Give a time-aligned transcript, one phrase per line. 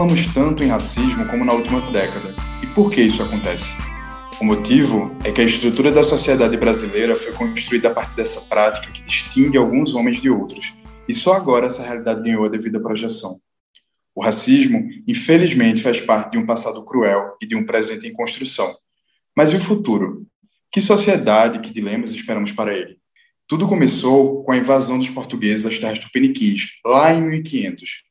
[0.00, 2.34] falamos tanto em racismo como na última década.
[2.62, 3.74] E por que isso acontece?
[4.40, 8.90] O motivo é que a estrutura da sociedade brasileira foi construída a partir dessa prática
[8.90, 10.72] que distingue alguns homens de outros,
[11.06, 13.38] e só agora essa realidade ganhou a devida projeção.
[14.14, 18.74] O racismo, infelizmente, faz parte de um passado cruel e de um presente em construção.
[19.36, 20.26] Mas e o futuro?
[20.72, 22.96] Que sociedade, que dilemas esperamos para ele?
[23.46, 28.09] Tudo começou com a invasão dos portugueses às terras tupiniquins, lá em 1500.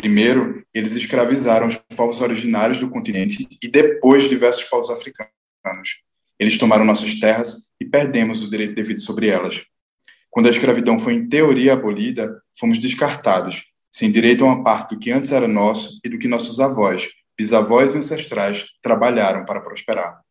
[0.00, 5.30] Primeiro, eles escravizaram os povos originários do continente e depois diversos povos africanos.
[6.38, 9.62] Eles tomaram nossas terras e perdemos o direito devido sobre elas.
[10.30, 14.98] Quando a escravidão foi em teoria abolida, fomos descartados, sem direito a uma parte do
[14.98, 20.22] que antes era nosso e do que nossos avós, bisavós e ancestrais trabalharam para prosperar.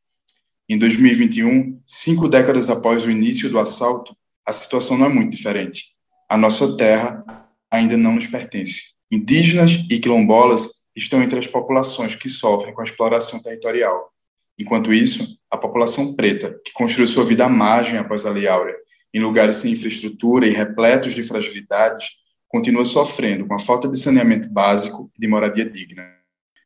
[0.68, 5.92] Em 2021, cinco décadas após o início do assalto, a situação não é muito diferente.
[6.28, 7.24] A nossa terra
[7.70, 8.98] ainda não nos pertence.
[9.12, 14.12] Indígenas e quilombolas estão entre as populações que sofrem com a exploração territorial.
[14.60, 18.76] Enquanto isso, a população preta, que construiu sua vida à margem após a Lei Áurea,
[19.14, 22.10] em lugares sem infraestrutura e repletos de fragilidades,
[22.48, 26.04] continua sofrendo com a falta de saneamento básico e de moradia digna.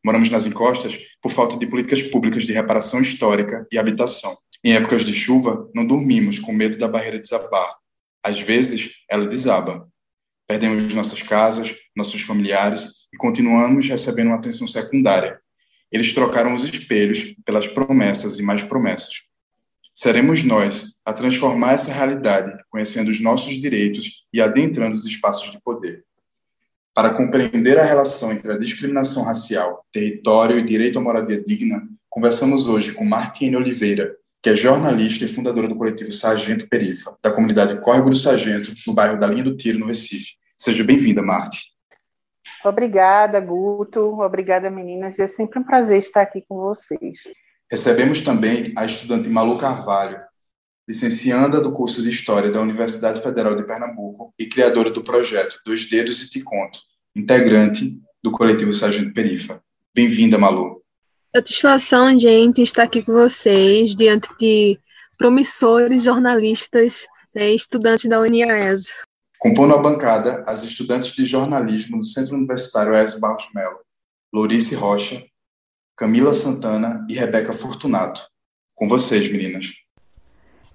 [0.04, 4.36] Moramos nas encostas por falta de políticas públicas de reparação histórica e habitação.
[4.62, 7.78] Em épocas de chuva, não dormimos com medo da barreira desabar.
[8.22, 9.88] Às vezes, ela desaba.
[10.48, 15.40] Perdemos nossas casas, nossos familiares e continuamos recebendo uma atenção secundária.
[15.92, 19.22] Eles trocaram os espelhos pelas promessas e mais promessas.
[19.94, 25.62] Seremos nós a transformar essa realidade, conhecendo os nossos direitos e adentrando os espaços de
[25.62, 26.04] poder.
[26.96, 32.68] Para compreender a relação entre a discriminação racial, território e direito à moradia digna, conversamos
[32.68, 37.80] hoje com Martine Oliveira, que é jornalista e fundadora do coletivo Sargento Perifa, da comunidade
[37.80, 40.34] Córrego do Sargento, no bairro da Linha do Tiro, no Recife.
[40.58, 41.72] Seja bem-vinda, Marte.
[42.62, 44.22] Obrigada, Guto.
[44.22, 45.18] Obrigada, meninas.
[45.18, 47.20] É sempre um prazer estar aqui com vocês.
[47.72, 50.20] Recebemos também a estudante Malu Carvalho,
[50.86, 55.90] licencianda do curso de História da Universidade Federal de Pernambuco e criadora do projeto Dois
[55.90, 56.80] Dedos e Te Conto,
[57.16, 59.64] integrante do coletivo Sargento Perifa.
[59.96, 60.83] Bem-vinda, Malu.
[61.36, 64.80] Satisfação, gente, estar aqui com vocês diante de
[65.18, 68.94] promissores jornalistas né, estudantes da UniAES.
[69.40, 73.80] Compondo a bancada, as estudantes de jornalismo do Centro Universitário Aécio Barros Melo,
[74.32, 75.26] Lourice Rocha,
[75.98, 78.22] Camila Santana e Rebeca Fortunato.
[78.76, 79.74] Com vocês, meninas.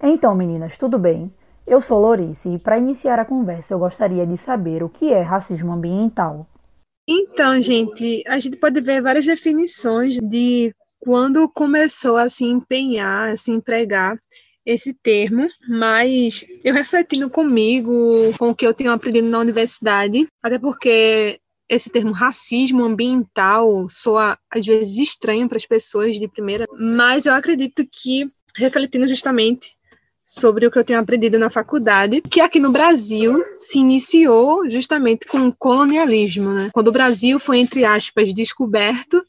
[0.02, 1.32] Então, meninas, tudo bem?
[1.64, 5.22] Eu sou Lourice e, para iniciar a conversa, eu gostaria de saber o que é
[5.22, 6.48] racismo ambiental.
[7.10, 13.36] Então, gente, a gente pode ver várias definições de quando começou a se empenhar, a
[13.36, 14.20] se empregar
[14.66, 20.58] esse termo, mas eu refletindo comigo, com o que eu tenho aprendido na universidade, até
[20.58, 27.24] porque esse termo racismo ambiental soa às vezes estranho para as pessoas de primeira, mas
[27.24, 29.77] eu acredito que refletindo justamente
[30.28, 35.26] sobre o que eu tenho aprendido na faculdade, que aqui no Brasil se iniciou justamente
[35.26, 36.68] com o colonialismo, né?
[36.70, 39.24] Quando o Brasil foi, entre aspas, descoberto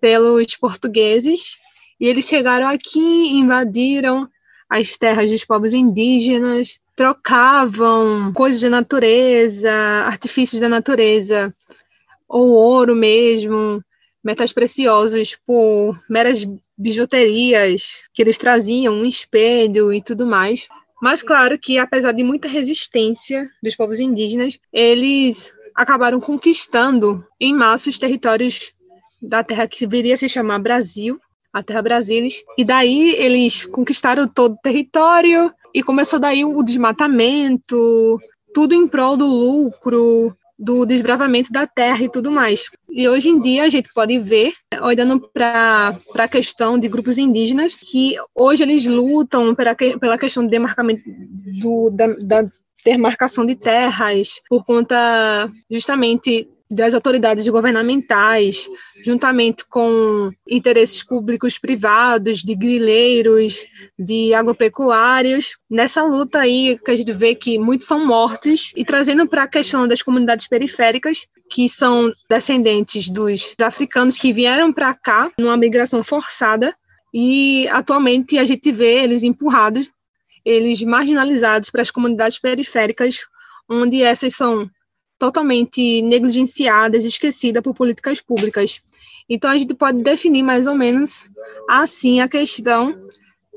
[0.00, 1.58] pelos portugueses,
[2.00, 4.28] e eles chegaram aqui, invadiram
[4.68, 9.72] as terras dos povos indígenas, trocavam coisas da natureza,
[10.06, 11.54] artifícios da natureza,
[12.28, 13.80] ou ouro mesmo,
[14.24, 16.44] metais preciosos por meras
[16.76, 20.68] bijuterias que eles traziam, um espelho e tudo mais.
[21.00, 27.90] Mas claro que apesar de muita resistência dos povos indígenas, eles acabaram conquistando em massa
[27.90, 28.72] os territórios
[29.20, 31.20] da terra que viria a se chamar Brasil,
[31.52, 38.18] a terra Brasilis, e daí eles conquistaram todo o território e começou daí o desmatamento,
[38.54, 42.64] tudo em prol do lucro, do desbravamento da terra e tudo mais.
[42.88, 47.74] E hoje em dia a gente pode ver, olhando para a questão de grupos indígenas,
[47.74, 51.02] que hoje eles lutam pela, pela questão do demarcamento
[51.60, 52.50] do, da, da
[52.84, 58.68] demarcação de terras, por conta justamente das autoridades governamentais,
[59.04, 63.64] juntamente com interesses públicos privados, de grileiros,
[63.98, 69.26] de agropecuários, nessa luta aí que a gente vê que muitos são mortos, e trazendo
[69.28, 75.30] para a questão das comunidades periféricas, que são descendentes dos africanos que vieram para cá
[75.38, 76.74] numa migração forçada,
[77.14, 79.88] e atualmente a gente vê eles empurrados,
[80.44, 83.20] eles marginalizados para as comunidades periféricas,
[83.68, 84.68] onde essas são
[85.18, 88.82] totalmente negligenciadas, esquecidas por políticas públicas.
[89.28, 91.28] Então, a gente pode definir mais ou menos
[91.68, 93.08] assim a questão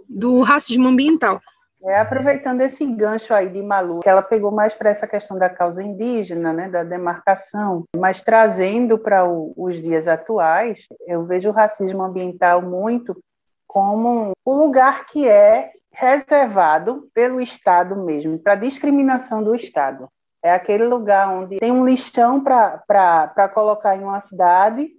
[0.08, 1.40] do racismo ambiental.
[1.86, 5.50] É, aproveitando esse gancho aí de Malu, que ela pegou mais para essa questão da
[5.50, 12.04] causa indígena, né, da demarcação, mas trazendo para os dias atuais, eu vejo o racismo
[12.04, 13.18] ambiental muito
[13.66, 20.10] como o lugar que é reservado pelo Estado mesmo, para discriminação do Estado.
[20.44, 24.89] É aquele lugar onde tem um lixão para colocar em uma cidade,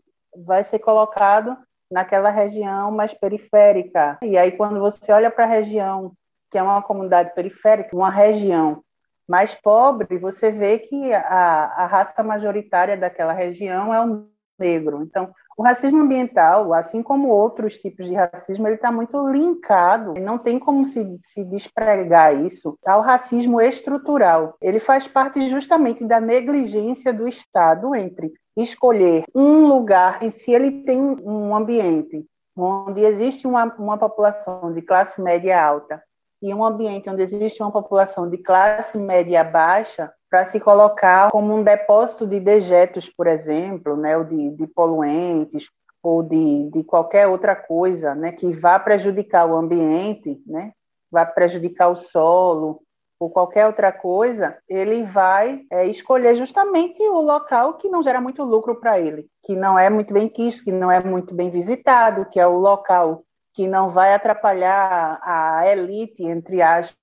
[0.45, 1.57] vai ser colocado
[1.91, 4.19] naquela região mais periférica.
[4.23, 6.13] E aí, quando você olha para a região
[6.51, 8.83] que é uma comunidade periférica, uma região
[9.29, 14.27] mais pobre, você vê que a, a raça majoritária daquela região é o
[14.59, 15.03] negro.
[15.03, 20.39] Então, o racismo ambiental, assim como outros tipos de racismo, ele está muito linkado, não
[20.39, 24.57] tem como se, se despregar isso ao racismo estrutural.
[24.59, 30.83] Ele faz parte justamente da negligência do Estado entre escolher um lugar em se ele
[30.83, 32.25] tem um ambiente
[32.57, 36.03] onde existe uma, uma população de classe média alta
[36.41, 41.55] e um ambiente onde existe uma população de classe média baixa para se colocar como
[41.55, 45.69] um depósito de dejetos, por exemplo, né, ou de, de poluentes,
[46.03, 50.73] ou de, de qualquer outra coisa né, que vá prejudicar o ambiente, né,
[51.11, 52.81] vá prejudicar o solo,
[53.19, 58.43] ou qualquer outra coisa, ele vai é, escolher justamente o local que não gera muito
[58.43, 62.25] lucro para ele, que não é muito bem quisto, que não é muito bem visitado,
[62.31, 63.23] que é o local
[63.53, 67.00] que não vai atrapalhar a elite, entre aspas,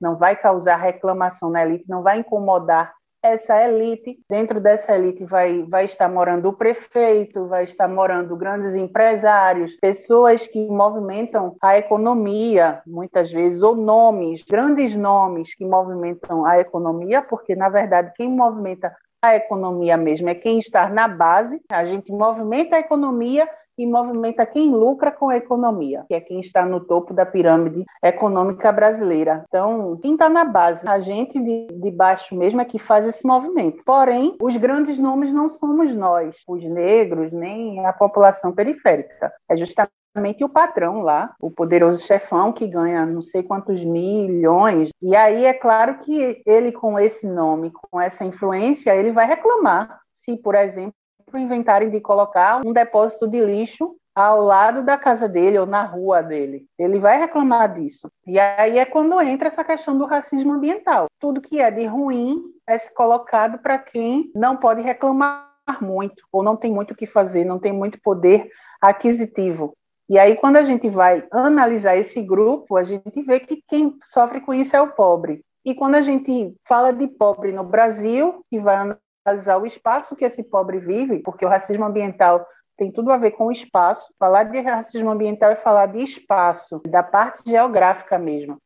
[0.00, 2.92] não vai causar reclamação na elite, não vai incomodar
[3.22, 4.18] essa elite.
[4.28, 10.46] Dentro dessa elite vai, vai estar morando o prefeito, vai estar morando grandes empresários, pessoas
[10.46, 17.54] que movimentam a economia, muitas vezes, ou nomes, grandes nomes que movimentam a economia, porque,
[17.54, 22.76] na verdade, quem movimenta a economia mesmo é quem está na base, a gente movimenta
[22.76, 23.48] a economia
[23.80, 27.84] e movimenta quem lucra com a economia, que é quem está no topo da pirâmide
[28.02, 29.44] econômica brasileira.
[29.48, 33.26] Então, quem está na base, a gente de, de baixo mesmo é que faz esse
[33.26, 33.82] movimento.
[33.84, 39.32] Porém, os grandes nomes não somos nós, os negros, nem a população periférica.
[39.48, 44.90] É justamente o patrão lá, o poderoso chefão que ganha não sei quantos milhões.
[45.00, 50.00] E aí é claro que ele com esse nome, com essa influência, ele vai reclamar
[50.10, 50.92] se, por exemplo,
[51.38, 56.22] inventarem de colocar um depósito de lixo ao lado da casa dele ou na rua
[56.22, 56.66] dele.
[56.78, 58.10] Ele vai reclamar disso.
[58.26, 61.06] E aí é quando entra essa questão do racismo ambiental.
[61.18, 65.48] Tudo que é de ruim é colocado para quem não pode reclamar
[65.80, 68.48] muito ou não tem muito o que fazer, não tem muito poder
[68.80, 69.74] aquisitivo.
[70.08, 74.40] E aí, quando a gente vai analisar esse grupo, a gente vê que quem sofre
[74.40, 75.44] com isso é o pobre.
[75.64, 78.96] E quando a gente fala de pobre no Brasil, e vai
[79.30, 82.46] analisar o espaço que esse pobre vive, porque o racismo ambiental
[82.76, 84.12] tem tudo a ver com o espaço.
[84.18, 88.58] Falar de racismo ambiental é falar de espaço, da parte geográfica mesmo.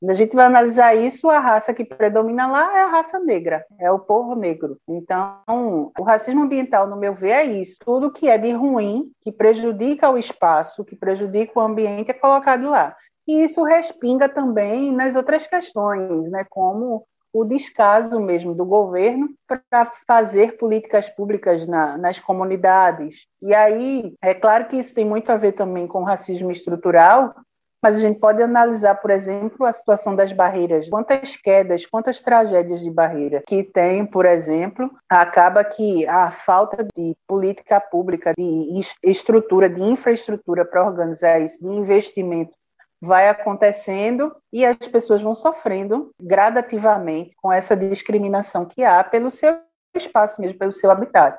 [0.00, 3.66] Quando a gente vai analisar isso, a raça que predomina lá é a raça negra,
[3.78, 4.78] é o povo negro.
[4.88, 7.76] Então, o racismo ambiental, no meu ver, é isso.
[7.84, 12.68] Tudo que é de ruim, que prejudica o espaço, que prejudica o ambiente, é colocado
[12.70, 12.96] lá.
[13.28, 19.92] E isso respinga também nas outras questões, né, como o descaso mesmo do governo para
[20.06, 23.26] fazer políticas públicas na, nas comunidades.
[23.40, 27.34] E aí, é claro que isso tem muito a ver também com racismo estrutural,
[27.82, 30.88] mas a gente pode analisar, por exemplo, a situação das barreiras.
[30.88, 37.16] Quantas quedas, quantas tragédias de barreira que tem, por exemplo, acaba que a falta de
[37.26, 42.52] política pública, de estrutura, de infraestrutura para organizar isso, de investimento
[43.00, 49.58] vai acontecendo e as pessoas vão sofrendo gradativamente com essa discriminação que há pelo seu
[49.94, 51.38] espaço mesmo, pelo seu habitat.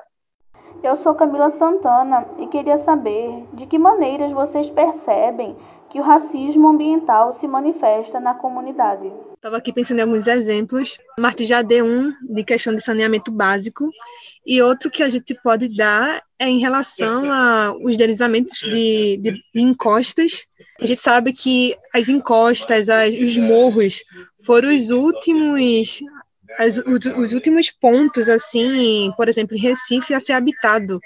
[0.82, 5.56] Eu sou Camila Santana e queria saber de que maneiras vocês percebem
[5.92, 9.12] que o racismo ambiental se manifesta na comunidade.
[9.34, 10.98] Estava aqui pensando em alguns exemplos.
[11.18, 13.90] Marte já deu um de questão de saneamento básico
[14.46, 19.60] e outro que a gente pode dar é em relação aos deslizamentos de, de, de
[19.60, 20.46] encostas
[20.82, 24.02] a gente sabe que as encostas, as, os morros
[24.44, 26.02] foram os últimos
[26.58, 31.00] as, os, os, últimos pontos, assim, por exemplo, em Recife, a ser habitado.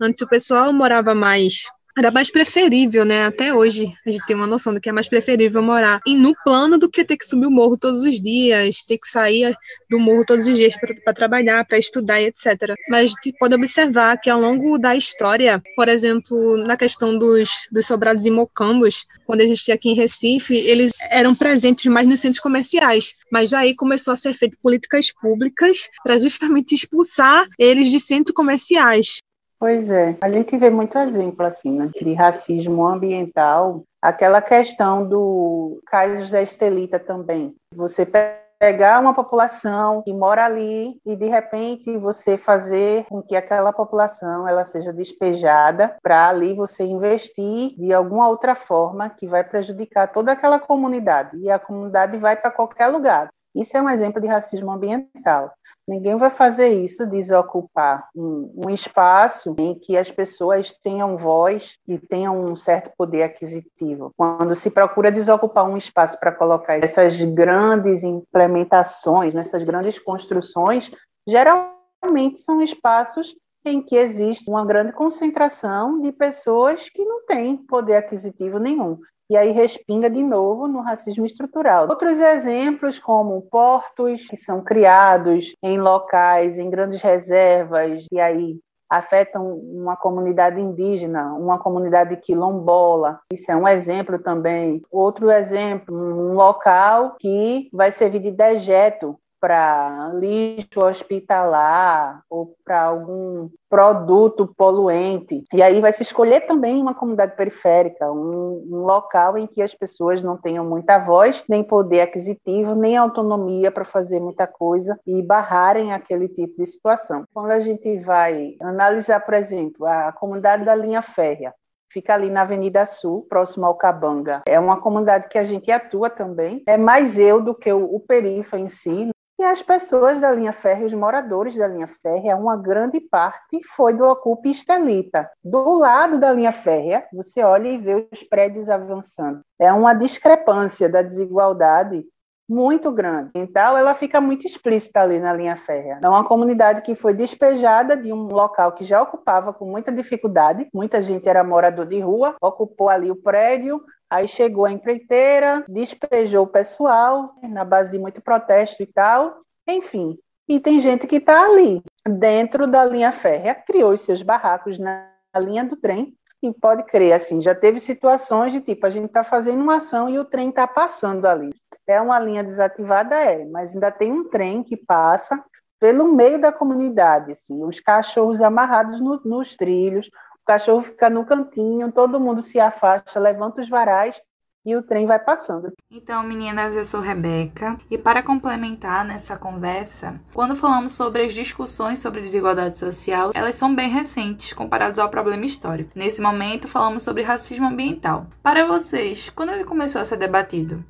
[0.00, 1.62] Antes o pessoal morava mais
[1.96, 3.26] era mais preferível, né?
[3.26, 6.34] Até hoje a gente tem uma noção do que é mais preferível morar e no
[6.44, 9.56] plano do que ter que subir o morro todos os dias, ter que sair
[9.88, 12.74] do morro todos os dias para trabalhar, para estudar e etc.
[12.88, 17.48] Mas a gente pode observar que ao longo da história, por exemplo, na questão dos,
[17.70, 22.40] dos sobrados e mocambos, quando existia aqui em Recife, eles eram presentes mais nos centros
[22.40, 28.34] comerciais, mas aí começou a ser feito políticas públicas para justamente expulsar eles de centros
[28.34, 29.18] comerciais
[29.64, 35.80] Pois é, a gente vê muito exemplo assim, né, de racismo ambiental, aquela questão do
[35.86, 37.56] Caio José Estelita também.
[37.74, 43.72] Você pegar uma população que mora ali e de repente você fazer com que aquela
[43.72, 50.12] população ela seja despejada para ali você investir de alguma outra forma que vai prejudicar
[50.12, 53.30] toda aquela comunidade e a comunidade vai para qualquer lugar.
[53.54, 55.54] Isso é um exemplo de racismo ambiental.
[55.86, 61.98] Ninguém vai fazer isso, desocupar um, um, espaço em que as pessoas tenham voz e
[61.98, 64.10] tenham um certo poder aquisitivo.
[64.16, 70.90] Quando se procura desocupar um espaço para colocar essas grandes implementações, nessas grandes construções,
[71.26, 77.96] geralmente são espaços em que existe uma grande concentração de pessoas que não têm poder
[77.96, 78.98] aquisitivo nenhum
[79.30, 81.88] e aí respinga de novo no racismo estrutural.
[81.88, 89.56] Outros exemplos, como portos que são criados em locais, em grandes reservas, e aí afetam
[89.58, 93.20] uma comunidade indígena, uma comunidade quilombola.
[93.32, 94.82] Isso é um exemplo também.
[94.90, 103.50] Outro exemplo, um local que vai servir de dejeto para lixo hospitalar ou para algum
[103.68, 105.44] produto poluente.
[105.52, 109.74] E aí vai se escolher também uma comunidade periférica, um, um, local em que as
[109.74, 115.20] pessoas não tenham muita voz, nem poder aquisitivo, nem autonomia para fazer muita coisa e
[115.20, 117.24] barrarem aquele tipo de situação.
[117.34, 121.52] Quando a gente vai analisar, por exemplo, a comunidade da linha férrea,
[121.94, 124.42] fica ali na Avenida Sul, próximo ao Cabanga.
[124.48, 126.62] É uma comunidade que a gente atua também.
[126.66, 130.52] É mais eu do que o, o perifa em si, e as pessoas da linha
[130.52, 135.28] férrea, os moradores da linha férrea, uma grande parte foi do Ocupe Estelita.
[135.42, 139.40] Do lado da linha férrea, você olha e vê os prédios avançando.
[139.58, 142.04] É uma discrepância da desigualdade
[142.48, 143.30] muito grande.
[143.34, 145.98] Então, ela fica muito explícita ali na linha férrea.
[146.02, 150.68] É uma comunidade que foi despejada de um local que já ocupava com muita dificuldade.
[150.72, 153.82] Muita gente era morador de rua, ocupou ali o prédio,
[154.14, 159.40] Aí chegou a empreiteira, despejou o pessoal, na base de muito protesto e tal.
[159.66, 160.16] Enfim,
[160.48, 165.10] e tem gente que está ali, dentro da linha férrea, criou os seus barracos na
[165.36, 166.16] linha do trem.
[166.40, 170.10] E pode crer, assim, já teve situações de tipo, a gente está fazendo uma ação
[170.10, 171.50] e o trem está passando ali.
[171.86, 175.42] É uma linha desativada, é, mas ainda tem um trem que passa
[175.78, 181.26] pelo meio da comunidade, assim, os cachorros amarrados no, nos trilhos, o cachorro fica no
[181.26, 184.18] cantinho, todo mundo se afasta, levanta os varais
[184.64, 185.72] e o trem vai passando.
[185.90, 191.98] Então, meninas, eu sou Rebeca e para complementar nessa conversa, quando falamos sobre as discussões
[191.98, 195.90] sobre desigualdade social, elas são bem recentes comparadas ao problema histórico.
[195.94, 198.26] Nesse momento, falamos sobre racismo ambiental.
[198.42, 200.82] Para vocês, quando ele começou a ser debatido?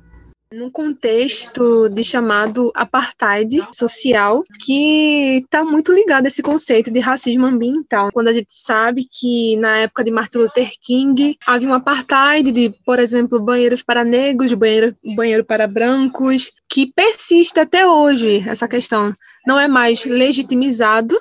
[0.55, 7.45] Num contexto de chamado apartheid social, que está muito ligado a esse conceito de racismo
[7.45, 8.09] ambiental.
[8.13, 12.73] Quando a gente sabe que na época de Martin Luther King havia um apartheid de,
[12.85, 19.13] por exemplo, banheiros para negros, banheiro, banheiro para brancos, que persiste até hoje essa questão.
[19.45, 21.15] Não é mais legitimizado,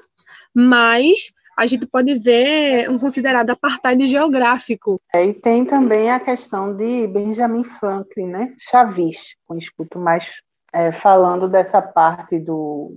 [0.54, 5.00] mas a gente pode ver um considerado apartheid geográfico.
[5.14, 8.54] É, e tem também a questão de Benjamin Franklin, né?
[8.58, 10.30] Chavis, eu escuto mais
[10.72, 12.90] é, falando dessa parte do,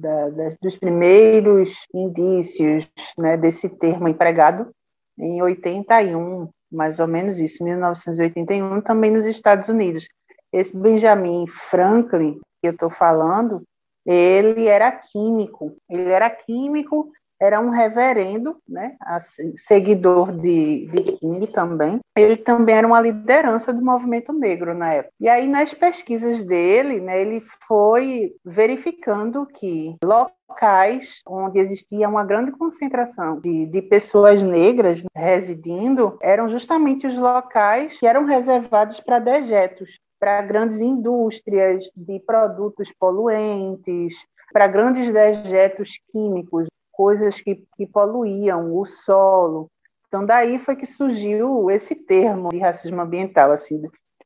[0.00, 0.28] da,
[0.60, 4.70] dos primeiros indícios né, desse termo empregado
[5.18, 10.08] em 81, mais ou menos isso, 1981, também nos Estados Unidos.
[10.50, 13.62] Esse Benjamin Franklin que eu estou falando,
[14.06, 15.76] ele era químico.
[15.90, 17.10] Ele era químico
[17.42, 21.98] era um reverendo, né, assim, seguidor de, de King também.
[22.16, 25.12] Ele também era uma liderança do movimento negro na época.
[25.20, 32.52] E aí, nas pesquisas dele, né, ele foi verificando que locais onde existia uma grande
[32.52, 39.98] concentração de, de pessoas negras residindo eram justamente os locais que eram reservados para dejetos,
[40.20, 44.14] para grandes indústrias de produtos poluentes,
[44.52, 49.70] para grandes dejetos químicos, coisas que, que poluíam o solo.
[50.06, 53.82] Então, daí foi que surgiu esse termo de racismo ambiental, assim,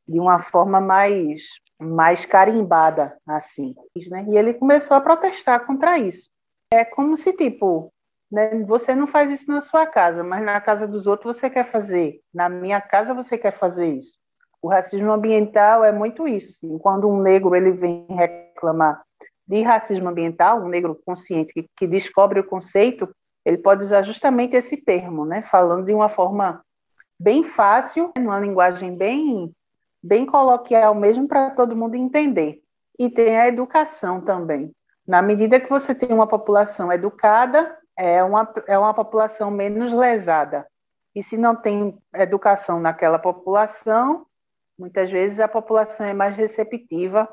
[0.07, 1.45] de uma forma mais,
[1.81, 3.75] mais carimbada, assim.
[4.09, 4.27] Né?
[4.29, 6.31] E ele começou a protestar contra isso.
[6.73, 7.93] É como se, tipo,
[8.31, 11.65] né, você não faz isso na sua casa, mas na casa dos outros você quer
[11.65, 12.21] fazer.
[12.35, 14.19] Na minha casa você quer fazer isso.
[14.61, 16.67] O racismo ambiental é muito isso.
[16.67, 19.06] Assim, quando um negro ele vem reclamar
[19.47, 23.09] de racismo ambiental, um negro consciente que, que descobre o conceito,
[23.45, 25.43] ele pode usar justamente esse termo, né?
[25.43, 26.65] falando de uma forma
[27.19, 29.55] bem fácil, numa linguagem bem,
[30.03, 32.61] bem coloquial mesmo para todo mundo entender.
[32.99, 34.73] E tem a educação também.
[35.07, 40.67] Na medida que você tem uma população educada, é uma, é uma população menos lesada.
[41.15, 44.27] E se não tem educação naquela população,
[44.79, 47.29] muitas vezes a população é mais receptiva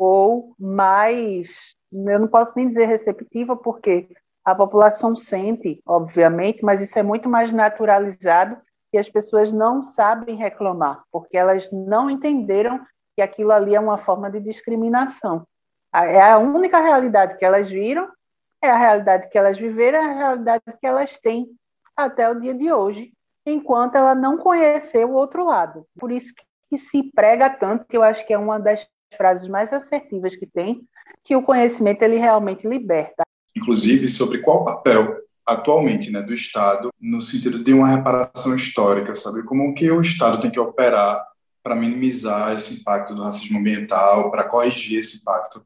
[0.00, 4.08] ou mais, eu não posso nem dizer receptiva, porque
[4.42, 8.56] a população sente, obviamente, mas isso é muito mais naturalizado
[8.94, 12.80] e as pessoas não sabem reclamar, porque elas não entenderam
[13.14, 15.46] que aquilo ali é uma forma de discriminação.
[15.92, 18.08] É a única realidade que elas viram,
[18.62, 21.46] é a realidade que elas viveram, é a realidade que elas têm
[21.94, 23.12] até o dia de hoje,
[23.44, 25.84] enquanto ela não conheceu o outro lado.
[25.98, 26.32] Por isso
[26.70, 30.46] que se prega tanto, que eu acho que é uma das frases mais assertivas que
[30.46, 30.82] tem,
[31.24, 33.22] que o conhecimento ele realmente liberta.
[33.56, 39.42] Inclusive sobre qual papel atualmente, né, do Estado no sentido de uma reparação histórica, sabe
[39.42, 41.26] como que o Estado tem que operar
[41.62, 45.62] para minimizar esse impacto do racismo ambiental, para corrigir esse impacto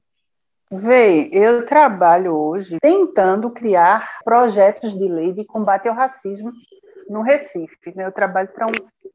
[0.77, 6.53] Vê, eu trabalho hoje tentando criar projetos de lei de combate ao racismo
[7.09, 7.95] no Recife.
[7.95, 8.07] Né?
[8.07, 8.73] Eu trabalho para um,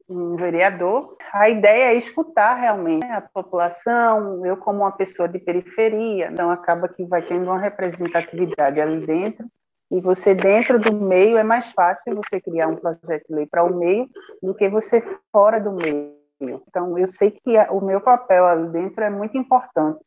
[0.08, 1.16] um, vereador.
[1.32, 6.88] A ideia é escutar realmente a população, eu como uma pessoa de periferia, então acaba
[6.88, 9.46] que vai tendo uma representatividade ali dentro.
[9.90, 13.64] E você dentro do meio é mais fácil você criar um projeto de lei para
[13.64, 14.08] o meio
[14.40, 16.14] do que você fora do meio.
[16.40, 20.00] Então eu sei que o meu papel ali dentro é muito importante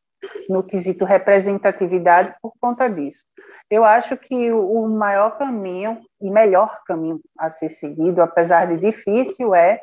[0.49, 3.25] no quesito representatividade por conta disso.
[3.69, 9.55] Eu acho que o maior caminho e melhor caminho a ser seguido, apesar de difícil,
[9.55, 9.81] é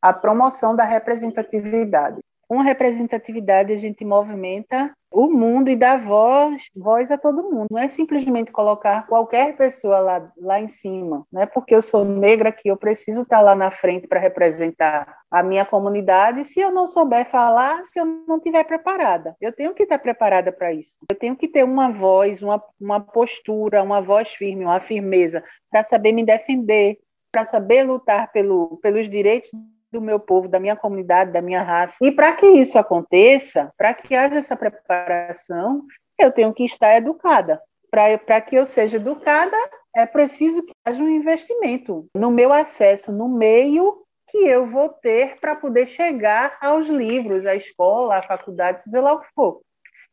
[0.00, 2.20] a promoção da representatividade.
[2.52, 7.68] Com representatividade, a gente movimenta o mundo e dá voz, voz a todo mundo.
[7.70, 12.04] Não é simplesmente colocar qualquer pessoa lá, lá em cima, não é porque eu sou
[12.04, 16.70] negra que eu preciso estar lá na frente para representar a minha comunidade se eu
[16.70, 19.34] não souber falar, se eu não estiver preparada.
[19.40, 20.98] Eu tenho que estar preparada para isso.
[21.08, 25.82] Eu tenho que ter uma voz, uma, uma postura, uma voz firme, uma firmeza para
[25.82, 26.98] saber me defender,
[27.32, 29.50] para saber lutar pelo, pelos direitos
[29.92, 31.96] do meu povo, da minha comunidade, da minha raça.
[32.00, 35.84] E para que isso aconteça, para que haja essa preparação,
[36.18, 37.60] eu tenho que estar educada.
[37.90, 39.56] Para que eu seja educada,
[39.94, 45.38] é preciso que haja um investimento no meu acesso, no meio que eu vou ter
[45.38, 49.60] para poder chegar aos livros, à escola, à faculdade, seja lá o que for.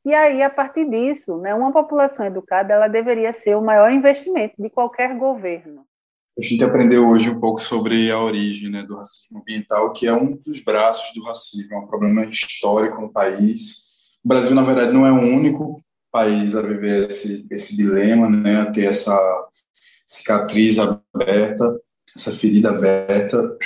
[0.04, 4.56] E aí, a partir disso, né, uma população educada ela deveria ser o maior investimento
[4.58, 5.86] de qualquer governo.
[6.40, 10.14] A gente aprendeu hoje um pouco sobre a origem né, do racismo ambiental, que é
[10.14, 13.90] um dos braços do racismo, é um problema histórico no país.
[14.24, 18.62] O Brasil, na verdade, não é o único país a viver esse, esse dilema, né,
[18.62, 19.18] a ter essa
[20.08, 21.78] cicatriz aberta,
[22.16, 23.58] essa ferida aberta.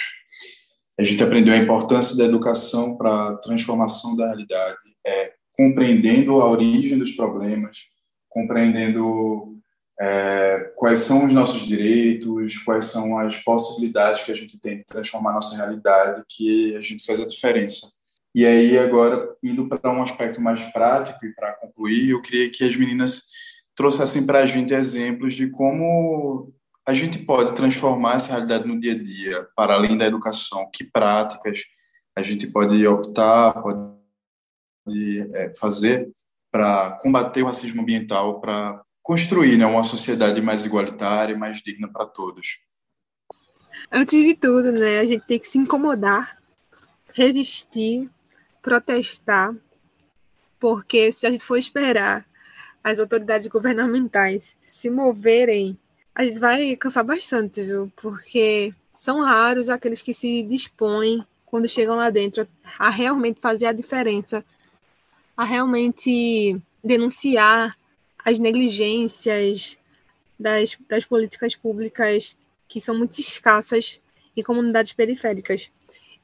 [1.00, 6.50] A gente aprendeu a importância da educação para a transformação da realidade, é, compreendendo a
[6.50, 7.82] origem dos problemas,
[8.30, 9.53] compreendendo
[10.00, 14.86] é, quais são os nossos direitos, quais são as possibilidades que a gente tem de
[14.86, 17.92] transformar nossa realidade, que a gente faz a diferença.
[18.36, 22.64] E aí, agora, indo para um aspecto mais prático e para concluir, eu queria que
[22.64, 23.28] as meninas
[23.76, 26.52] trouxessem para a gente exemplos de como
[26.86, 30.70] a gente pode transformar essa realidade no dia a dia, para além da educação.
[30.74, 31.62] Que práticas
[32.16, 33.92] a gente pode optar, pode
[35.34, 36.12] é, fazer
[36.52, 41.90] para combater o racismo ambiental, para construir né, uma sociedade mais igualitária e mais digna
[41.90, 42.60] para todos.
[43.92, 46.42] Antes de tudo, né, a gente tem que se incomodar,
[47.12, 48.10] resistir,
[48.62, 49.54] protestar,
[50.58, 52.26] porque se a gente for esperar
[52.82, 55.78] as autoridades governamentais se moverem,
[56.16, 57.92] a gente vai cansar bastante, viu?
[57.98, 62.48] Porque são raros aqueles que se dispõem, quando chegam lá dentro,
[62.80, 64.46] a realmente fazer a diferença,
[65.36, 67.78] a realmente denunciar
[68.24, 69.78] as negligências
[70.40, 74.02] das, das políticas públicas que são muito escassas
[74.36, 75.72] em comunidades periféricas.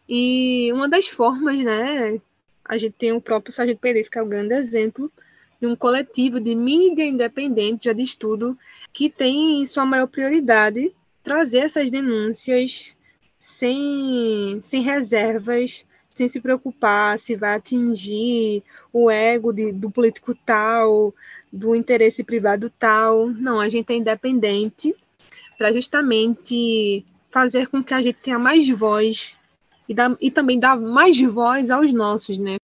[0.07, 2.19] E uma das formas, né,
[2.65, 5.12] a gente tem o próprio Sargento Pereira, que é o grande exemplo
[5.59, 8.57] de um coletivo de mídia independente já de estudo
[8.93, 12.95] que tem sua maior prioridade trazer essas denúncias
[13.39, 21.13] sem, sem reservas, sem se preocupar se vai atingir o ego de, do político tal,
[21.51, 23.27] do interesse privado tal.
[23.27, 24.95] Não, a gente é independente
[25.57, 29.38] para justamente fazer com que a gente tenha mais voz
[29.88, 32.57] e, e também dar mais voz aos nossos, né?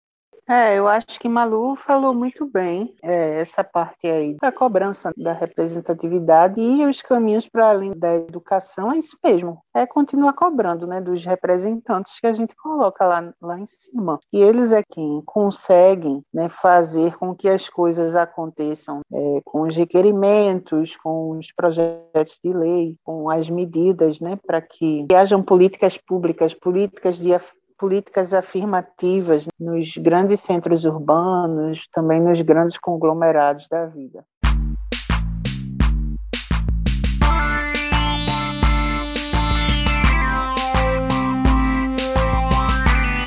[0.48, 5.34] É, eu acho que Malu falou muito bem é, essa parte aí da cobrança da
[5.34, 9.60] representatividade e os caminhos para além da educação é isso mesmo.
[9.74, 14.20] É continuar cobrando, né, dos representantes que a gente coloca lá, lá em cima.
[14.32, 19.76] E eles é quem conseguem, né, fazer com que as coisas aconteçam é, com os
[19.76, 25.98] requerimentos, com os projetos de lei, com as medidas, né, para que, que hajam políticas
[25.98, 27.34] públicas, políticas de
[27.78, 34.26] políticas afirmativas nos grandes centros urbanos, também nos grandes conglomerados da vida.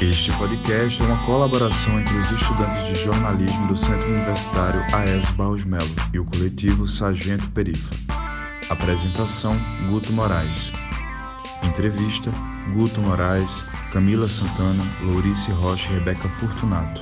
[0.00, 5.64] Este podcast é uma colaboração entre os estudantes de jornalismo do Centro Universitário AES Barros
[5.64, 5.84] Melo
[6.14, 7.90] e o coletivo Sargento Perifa.
[8.70, 9.54] Apresentação:
[9.90, 10.72] Guto Moraes.
[11.62, 12.30] Entrevista:
[12.74, 17.00] Guto Moraes, Camila Santana, Lourice Rocha e Rebeca Fortunato.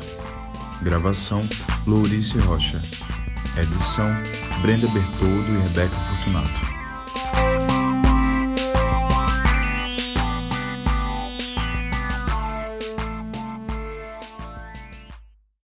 [0.83, 1.41] Gravação:
[1.87, 2.81] Lourice Rocha.
[3.57, 4.09] Edição:
[4.63, 6.66] Brenda Bertoldo e Rebeca Fortunato.